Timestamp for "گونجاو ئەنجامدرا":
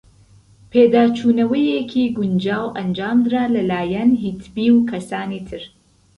2.17-3.43